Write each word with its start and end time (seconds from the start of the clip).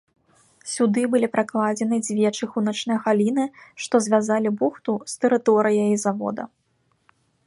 Сюды 0.75 1.01
былі 1.15 1.27
пракладзены 1.35 1.99
дзве 2.07 2.31
чыгуначныя 2.37 2.99
галіны, 3.05 3.45
што 3.83 3.95
звязалі 4.05 4.49
бухту 4.63 4.97
з 5.13 5.21
тэрыторыяй 5.27 5.95
завода. 6.05 6.43